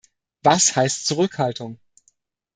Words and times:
Was 0.41 0.75
heißt 0.75 1.05
Zurückhaltung? 1.05 1.79